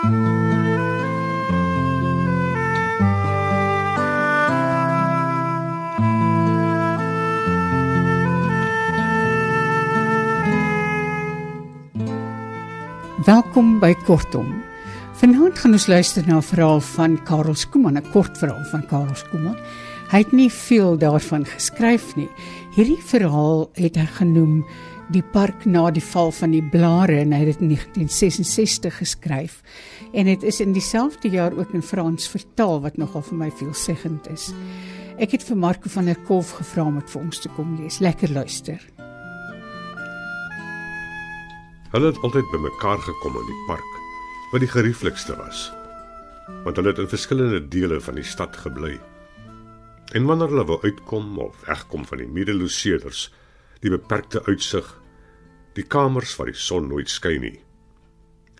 [0.00, 0.24] Welkom by
[14.06, 14.62] Kortom.
[15.12, 19.14] Vanaand gaan ons luister na 'n verhaal van Karel Skooman, 'n kort verhaal van Karel
[19.14, 19.56] Skooman.
[20.10, 22.28] Hy het nie veel daarvan geskryf nie.
[22.74, 24.64] Hierdie verhaal het hy genoem
[25.10, 29.56] Die park na die val van die blare en hy het dit in 1966 geskryf.
[30.14, 34.28] En dit is in dieselfde jaar ook in Frans vertaal wat nogal vir my veelzeggend
[34.30, 34.52] is.
[35.18, 37.98] Ek het vir Marco van der Kolf gevra om dit vir ons te kom lees.
[37.98, 38.78] Lekker luister.
[41.90, 43.98] Hulle het altyd bymekaar gekom in die park,
[44.52, 45.66] wat die gerieflikste was.
[46.62, 48.94] Want hulle het in verskillende dele van die stad gebly.
[50.14, 53.26] En wanneer hulle wou uitkom of wegkom van die medeloseerders,
[53.82, 54.99] die beperkte uitsig,
[55.76, 57.58] die kamers waar die son nooit skyn nie,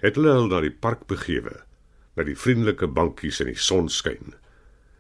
[0.01, 1.62] het hulle hulle na die park begewe,
[2.16, 4.34] na die vriendelike bankies in die sonskyn,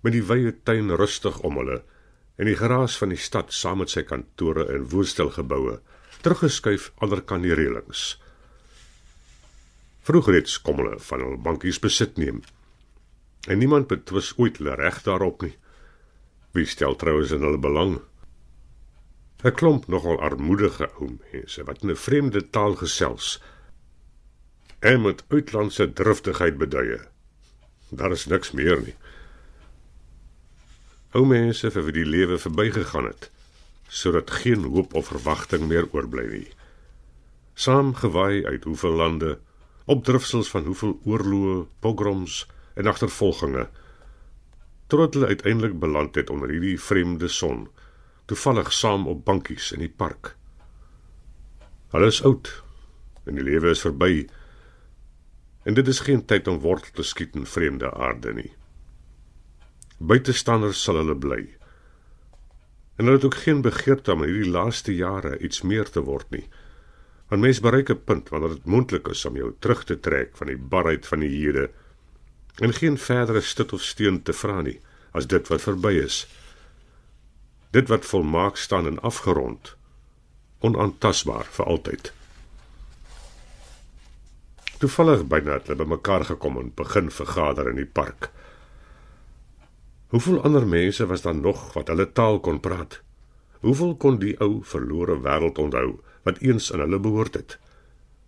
[0.02, 1.82] met die wye tuin rustig om hulle
[2.40, 5.76] en die geraas van die stad saam met sy kantore en woonstelgeboue
[6.24, 8.14] teruggeskuif aanderkant die reëlings.
[10.04, 12.40] Vroeger het kom hulle van hul bankies besit neem.
[13.48, 15.54] En niemand betwis ooit hulle reg daarop nie.
[16.56, 18.00] Wie stel trouens in hulle belang?
[19.42, 23.40] 'n Klomp nogal armoedige ou mense wat in 'n vreemde taal gesels
[24.80, 27.00] en met uitlandse driftigheid beduie.
[27.88, 28.94] Daar is niks meer nie.
[31.10, 33.30] Ou mense vir wie die lewe verbygegaan het,
[33.88, 36.48] sodat geen hoop of verwagting meer oorbly nie.
[37.54, 39.38] Saamgewaai uit hoeveel lande,
[39.84, 43.68] opdrifsels van hoeveel oorloë, pogroms en agtervolginge,
[44.86, 47.68] tot hulle uiteindelik beland het onder hierdie vreemde son,
[48.30, 50.36] toevallig saam op bankies in die park.
[51.90, 52.50] Hulle is oud
[53.26, 54.28] en die lewe is verby.
[55.66, 58.52] En dit is geen tyd om wortel te skiet in vreemde aarde nie.
[59.98, 61.42] Buitestanders sal hulle bly.
[62.96, 66.30] En hulle het ook geen begeerte om in hierdie laaste jare iets meer te word
[66.30, 66.46] nie.
[67.30, 70.46] Want mens bereik 'n punt wanneer dit moontlik is om jou terug te trek van
[70.46, 71.70] die barheid van die hede
[72.58, 74.80] en geen verdere stit of steen te vra nie
[75.12, 76.26] as dit wat verby is.
[77.70, 79.76] Dit wat volmaak staan en afgerond,
[80.58, 82.12] onaantastbaar vir altyd.
[84.80, 88.30] Toevallig byna het hulle bymekaar gekom en begin vergader in die park.
[90.10, 93.00] Hoeveel ander mense was daar nog wat hulle taal kon praat?
[93.60, 97.58] Hoeveel kon die ou verlore wêreld onthou wat eens aan hulle behoort het?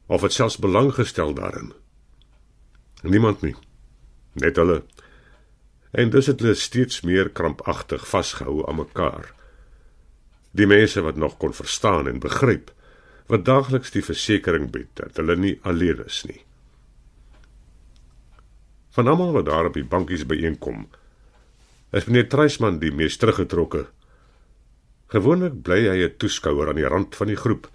[0.07, 1.73] Of het selfs belang gestel daarin?
[3.03, 3.57] Niemand nie.
[4.33, 4.83] Net hulle.
[5.93, 9.33] En dus het hulle steeds meer krampagtig vasgehou aan mekaar.
[10.53, 12.73] Die mense wat nog kon verstaan en begryp
[13.33, 16.41] wat daagliks die versekering bied dat hulle nie alleen is nie.
[18.93, 20.85] Van almal wat daar op die bankies byeenkom,
[21.97, 23.87] is meneer Treisman die mees teruggetrokke.
[25.13, 27.69] Gewoonlik bly hy 'n toeskouer aan die rand van die groep,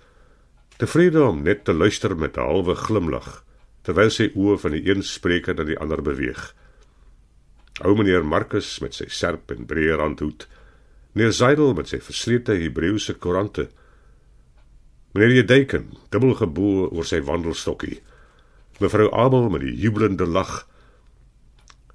[0.77, 3.43] tevrede om net te luister met 'n halwe glimlag
[3.81, 6.53] terwyl sy oë van die een spreker na die ander beweeg.
[7.85, 10.47] Ou meneer Markus met sy serp en breë randhoed,
[11.13, 13.67] meneer Zaidel met sy verslete Hebreëse koerante,
[15.13, 17.99] meneer Jedeken, dubbelgebo oor sy wandelstokkie,
[18.81, 20.63] mevrou Abel met die jubelende lag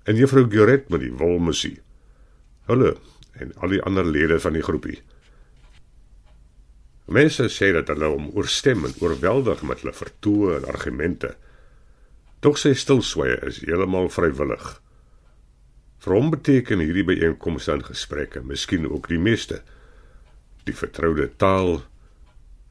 [0.06, 1.76] en juffrou Guret met die wolmusie
[2.70, 2.96] hulle
[3.40, 4.98] en al die ander lede van die groepie.
[7.12, 11.32] Mense sê dat hulle hom oorstem en oorweldig met hulle vertoë en argumente.
[12.44, 14.68] Tog sy stilswye is heeltemal vrywillig.
[16.02, 19.60] Vir hom beteken hierdie byeenkomste en gesprekke miskien ook die meeste
[20.66, 21.82] die vertroude taal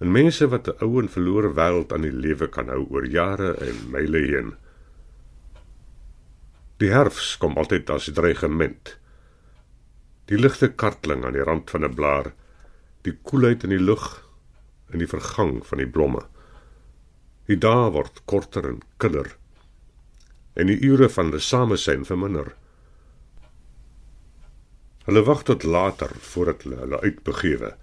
[0.04, 3.54] en mense wat 'n ou en verlore wêreld aan die lewe kan hou oor jare
[3.68, 4.52] en myle heen.
[6.80, 8.98] Die herfs kom altyd as dreigement
[10.28, 12.34] die ligte kartling aan die rand van 'n blaar,
[13.04, 14.26] die koelheid in die lug
[14.92, 16.24] en die vergang van die blomme.
[17.48, 19.38] Die dae word korter en killer
[20.56, 22.56] en die ure van die samesyn verminder.
[25.12, 27.74] Hulle wag tot later voordat hulle hulle uitbegewe.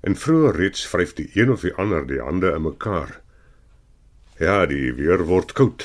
[0.00, 3.18] En vroeër reeds vryf die een of die ander die hande in mekaar.
[4.40, 5.84] Ja, die weer word koud.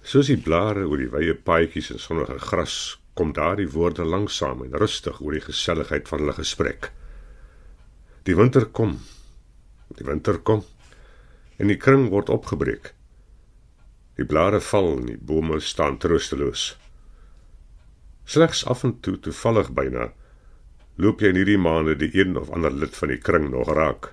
[0.00, 2.78] Soos die blare oor die wye paadjies en sonnige gras
[3.20, 6.88] kom daardie woorde langsam en rustig oor die geselligheid van hulle gesprek.
[8.24, 8.96] Die winter kom.
[10.00, 10.64] Die winter kom.
[11.60, 12.94] En die kring word opgebreek.
[14.16, 16.70] Die blare val en die bome staan troosteloos.
[18.28, 20.10] Slegs af en toe toevallig byna
[21.00, 24.10] loop jy in hierdie maande die een of ander lid van die kring nog raak.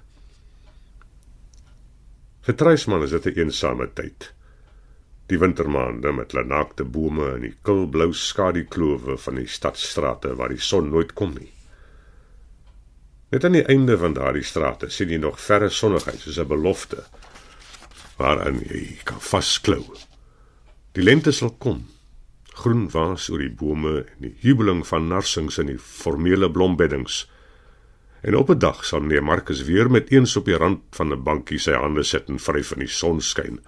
[2.45, 4.31] Vir Treisman is dit 'n eensame tyd.
[5.27, 10.61] Die wintermaande met hulle naakte bome en die kilblou skaduklowe van die stadstrate waar die
[10.61, 11.51] son nooit kom nie.
[13.31, 17.03] Net aan die einde van daardie strate sien jy nog verre sonnigheid soos 'n belofte
[18.17, 19.83] waaraan jy kan vasklou.
[20.93, 21.94] Die lente sal kom.
[22.55, 27.25] Groen waas oor die bome en die jubeling van narsings in die formele blombeddings.
[28.23, 31.23] En op 'n dag sal meneer Markus weer met eens op die rand van 'n
[31.23, 33.59] bankie sy hande sit en vryf in die sonskyn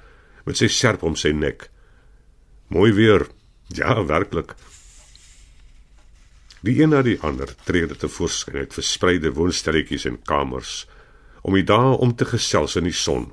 [0.45, 1.69] met sy serp om sy nek.
[2.67, 3.27] Mooi weer.
[3.67, 4.55] Ja, werklik.
[6.61, 10.87] Die een na die ander tree dit te voorskyn uit verspreide woonstelletjies en kamers
[11.41, 13.31] om die dae om te gesels in die son.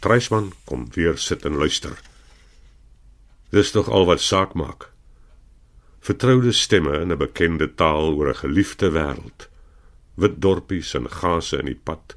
[0.00, 2.07] Treisman kom weer sit en luister.
[3.50, 4.90] Dis tog al wat saak maak.
[6.00, 9.48] Vertroude stemme in 'n bekende taal oor 'n geliefde wêreld
[10.18, 12.16] wit dorpies en gase in die pad.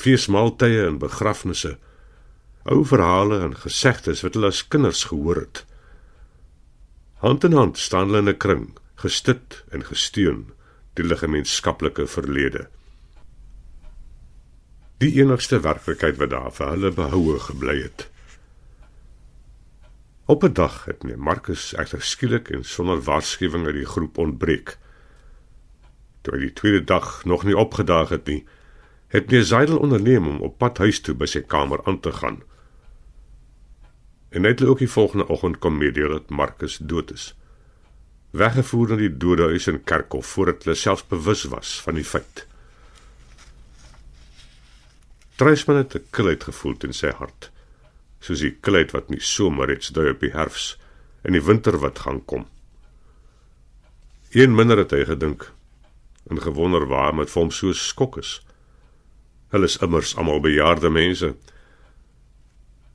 [0.00, 1.76] Feesmaaltye en begrafnisse.
[2.64, 5.64] Ou verhale en gesegdes wat hulle as kinders gehoor het.
[7.20, 8.64] Hand in hand staan hulle in 'n kring,
[8.96, 10.52] gestit en gesteun
[10.94, 12.68] deur die gemeenskaplike verlede.
[14.98, 18.08] Die enigste werklikheid wat daar vir hulle behoue gebly het.
[20.26, 24.78] Op 'n dag het meneer Markus egter skielik en sonder waarskuwing uit die groep ontbreek.
[26.20, 28.46] Toe hy die tweede dag nog nie opgedaag het nie,
[29.06, 32.42] het meneer Zeidel onderneem om op pad huis toe by sy kamer aan te gaan.
[34.28, 37.36] En net ook die volgende oggend kom meedeel dat Markus dood is.
[38.30, 42.46] Weggevoer na die dodehuis in Kerkhof voordat hulle selfs bewus was van die feit.
[45.36, 47.52] Treisman het 'n kilheid gevoel in sy hart,
[48.24, 50.74] soos die kilheid wat nie somer iets dui op die herfs
[51.22, 52.46] en die winter wat gaan kom.
[54.32, 55.52] Een minder het hy gedink,
[56.30, 58.38] en gewonder waar met hom so skok is.
[59.52, 61.34] Hulle is immers almal bejaarde mense.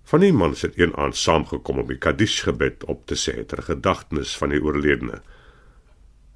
[0.10, 3.62] Van die mans het een aand saamgekom om die Kaddish gebed op te sê ter
[3.64, 5.22] gedagtenis van die oorledene.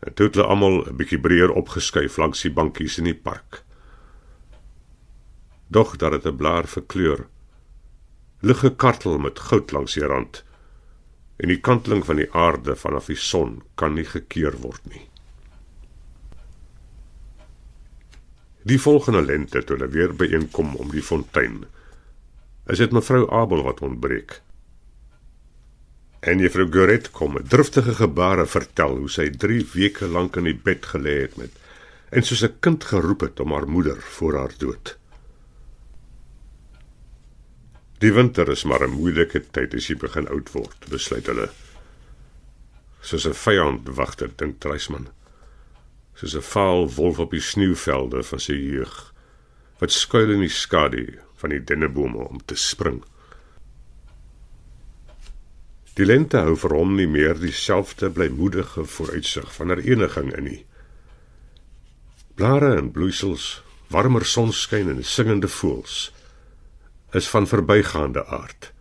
[0.06, 3.64] En toe het hulle almal 'n bietjie breër opgeskuif langs die bankies in die park.
[5.68, 7.28] Doch dat dit 'n blaar verkleur.
[8.44, 10.42] Lig gekartel met goud langs die rand.
[11.40, 15.06] En die kanteling van die aarde vanaf die son kan nie gekeer word nie.
[18.64, 21.64] Die volgende lente toe hulle weer byeenkom om die fontein.
[22.72, 24.40] Is dit mevrou Abel wat ontbreek?
[26.24, 30.56] En juffrou Goret kom met driftige gebare vertel hoe sy 3 weke lank in die
[30.56, 31.60] bed gelê het met
[32.16, 34.98] en soos 'n kind geroep het om haar moeder voor haar dood.
[38.04, 41.50] Die winter is maar 'n moeilike tyd as jy begin oud word, besluit hulle.
[43.02, 45.08] Soos 'n vyand wag dit in Treisman
[46.16, 49.14] soos 'n vaal wolf op die sneeuvelde van sy jeug
[49.80, 53.04] wat skuil in die skadu van die dennebome om te spring.
[55.94, 60.66] Die lente hou vir hom nie meer dieselfde blymoedige vooruitsig van hereniging in nie.
[62.36, 66.12] Blare en bloeisels, warmer sonskyn en singende voëls
[67.14, 68.72] is van verbygaande aard.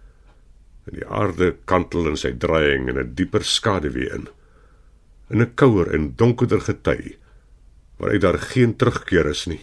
[0.85, 4.29] En die aarde kantel in sy draaiing in 'n dieper skaduwee in.
[5.31, 7.17] In 'n kouer en donkerder gety
[7.97, 9.61] waaruit daar geen terugkeer is nie.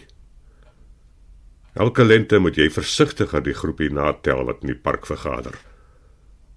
[1.72, 5.54] Elke lente moet jy versigtig aan die groepie natel wat in die park vergader.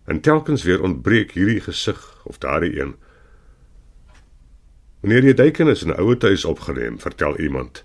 [0.05, 2.95] En telkens weer ontbreek hierdie gesig of daardie een.
[5.01, 7.83] Wanneer jy duikenis in 'n ouer huis opgeneem, vertel iemand.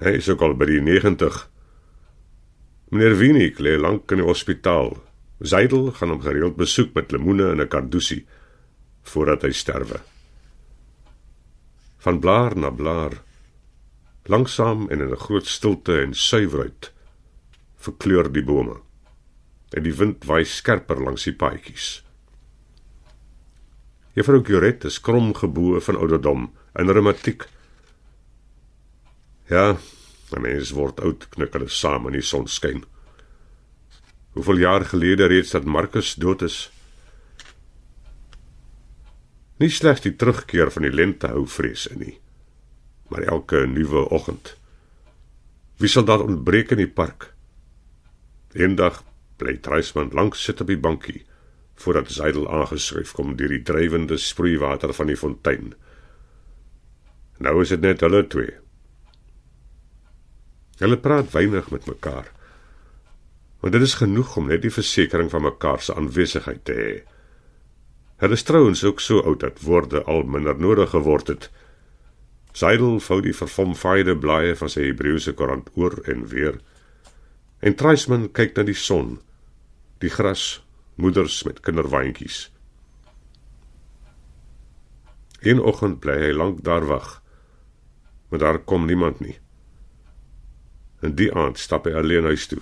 [0.00, 1.50] Hy is ook al by die 90.
[2.90, 4.96] Meneer Wienik lê lank in die hospitaal.
[5.38, 8.26] Zeidel gaan hom gereeld besoek met lemoene en 'n kardusie
[9.02, 10.00] voordat hy sterwe.
[11.98, 13.22] Van blaar na blaar
[14.26, 16.92] langsaam en in 'n groot stilte en suiwerheid
[17.76, 18.80] verkleur die bome
[19.70, 22.02] en die wind waai skerper langs die paadjies.
[24.14, 27.46] Juffrou Curet is krom geboue van ouderdom in reumatiek
[29.50, 29.76] Ja,
[30.32, 32.84] my mens word oud knik hulle saam in die sonskyn
[34.38, 36.68] Hoeveel jaar gelede reeds dat Markus dood is
[39.60, 42.14] Nie slegs die terugkeer van die lente hou vrees in nie,
[43.12, 44.54] maar elke nuwe oggend.
[45.76, 47.26] Wie sal daar ontbreek in die park?
[48.56, 49.02] Eendag
[49.36, 51.26] bly Treisman lank sit op die bankie
[51.80, 55.70] voordat Zeidel aangeskryf kom deur die drywende sproeiwater van die fontein.
[57.40, 58.56] Nou is dit net hulle twee.
[60.80, 62.30] Hulle praat weinig met mekaar.
[63.60, 66.92] Want dit is genoeg om net die versekering van mekaar se aanwesigheid te hê.
[68.20, 71.50] Hulle is trouens ook so oud dat woorde al minder nodig geword het.
[72.52, 76.56] Seidel vou die verfomfaaide blaaie van sy Hebreëse koerant oor en weer.
[77.60, 79.18] En Treisman kyk na die son,
[80.00, 80.62] Die gras,
[80.96, 82.46] moeders met kinderwaandjies.
[85.44, 87.18] Een oggend bly hy lank daar wag.
[88.28, 89.36] Maar daar kom niemand nie.
[91.00, 92.60] En die aand stap hy alleen huis toe.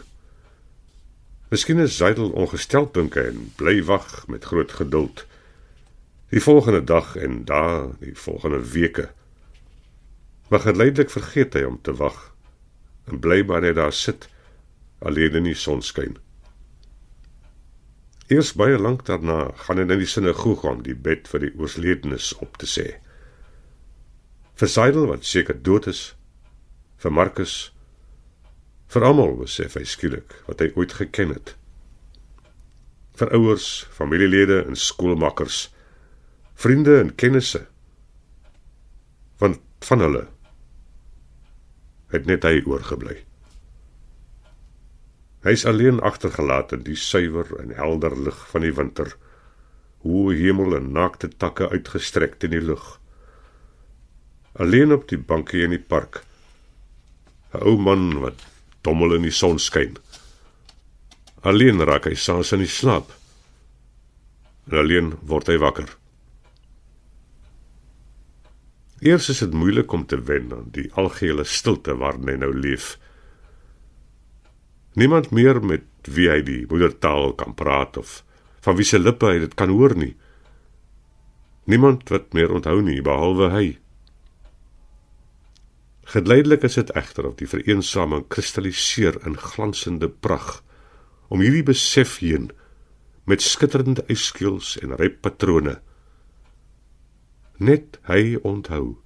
[1.48, 5.24] Miskien is Zydel ongesteld dink hy en bly wag met groot geduld.
[6.28, 9.08] Die volgende dag en daar die volgende weke.
[10.48, 12.18] Maar geleidelik vergeet hy om te wag
[13.08, 14.28] en bly maar net daar sit
[14.98, 16.18] alleen in die sonskyn.
[18.28, 22.34] Eers baie lank daarna gaan hy na die sinagoge om die bed vir die oorledenes
[22.44, 22.86] op te sê.
[24.60, 26.02] Vir Seidel wat seker dood is,
[27.00, 27.70] vir Markus,
[28.88, 31.54] vir almal besef hy skielik wat hy ooit geken het.
[33.18, 35.66] Vir ouers, familielede en skoolmakkers,
[36.58, 37.66] vriende en kennisse.
[39.38, 40.26] Want van hulle
[42.12, 43.18] het net hy oorgebly.
[45.44, 49.12] Hy is alleen agtergelaat in die suiwer en helder lig van die winter.
[50.02, 52.96] Hoë hemel en naakte takke uitgestrek in die lug.
[54.58, 56.24] Alleen op die bankie in die park.
[57.52, 58.42] 'n Ou man wat
[58.88, 59.96] dommel in die son skyn.
[61.46, 63.12] Alleen raak hy saans in die slaap.
[64.68, 65.88] En alleen word hy wakker.
[69.00, 72.96] Eers is dit moeilik om te wen aan die algehele stilte waarin hy nou leef.
[74.98, 78.22] Niemand meer met wie hy die moedertaal kan praat of
[78.66, 80.16] van wie se lippe hy dit kan hoor nie.
[81.70, 83.66] Niemand wat meer onthou nie behalwe hy.
[86.08, 90.62] Geleidelik is dit egter of die vereensaming kristalliseer in glansende pragt
[91.28, 92.46] om hierdie besef heen
[93.28, 95.74] met skitterende uitskeels en ryp patrone.
[97.60, 98.96] Net hy onthou.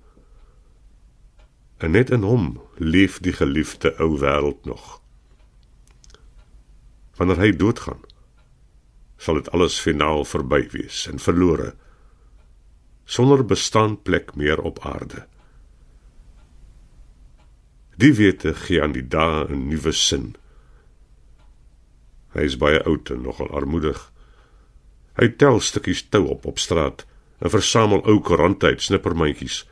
[1.83, 5.01] En net in hom leef die geliefde ou wêreld nog.
[7.19, 8.07] Wanneer hy doodgaan
[9.19, 11.73] sal dit alles finaal verby wees en verlore
[13.05, 15.27] sonder bestaan plek meer op aarde
[17.97, 20.35] die wete gee aan die dae 'n nuwe sin
[22.35, 24.01] hy is baie oud en nogal armoedig
[25.21, 27.07] hy tel stukkies tou op op straat
[27.41, 29.65] en versamel ou koerante uit snippermandjies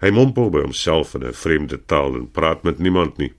[0.00, 3.32] hy mompel by homself in 'n vreemde taal en praat met niemand nie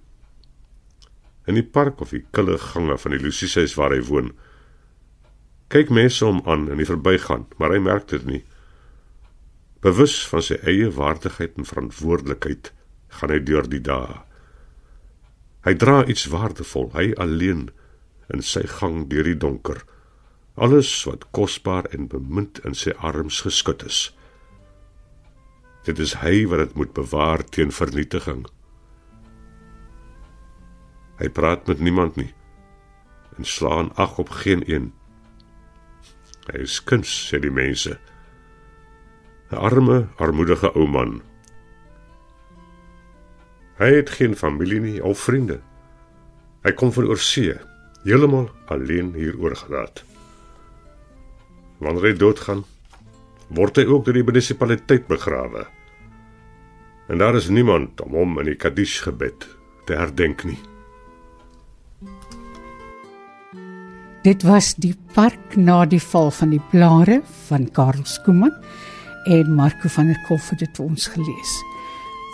[1.48, 4.34] in die park of die kille gange van die Lucieshuis waar hy woon.
[5.72, 8.41] Kyk mense hom aan in die verbygaan, maar hy merk dit nie.
[9.84, 12.72] Bewus van sy eie waardigheid en verantwoordelikheid,
[13.10, 14.22] gaan hy deur die dae.
[15.66, 17.70] Hy dra iets waardevol, hy alleen
[18.34, 19.84] in sy gang deur die donker.
[20.56, 24.00] Alles wat kosbaar en bemind in sy arms geskut is.
[25.86, 28.46] Dit is hy wat dit moet bewaar teen vernietiging.
[31.18, 32.32] Hy praat met niemand nie
[33.38, 34.92] en slaan ag op geen een.
[36.50, 38.00] Hy is kuns, sê die mense.
[39.52, 41.22] 'n Arme, armoedige ou man.
[43.77, 45.60] Hy het geen familie nie of vriende.
[46.65, 47.53] Hy kom van oorsee,
[48.03, 50.01] heeltemal alleen hier oorgelaat.
[51.77, 52.63] Wanneer hy doodgaan,
[53.53, 55.67] word hy ook deur die munisipaliteit begrawe.
[57.07, 59.46] En daar is niemand om hom in die Kadish gebed
[59.86, 60.57] te herdenk nie.
[64.25, 68.51] Dit was die park na die val van die blare van Karel Skooman
[69.29, 71.53] en Marco van der Kolf het dit vir ons gelees.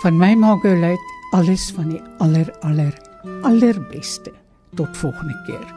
[0.01, 2.93] Van my Margolite alles van die aller aller
[3.41, 4.31] allerbeste.
[4.77, 5.73] Tot volgende keer.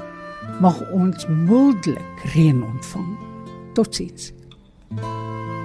[0.60, 3.12] Mag ons mildelik reën ontvang.
[3.72, 4.32] Totsiens.
[4.88, 5.55] thank you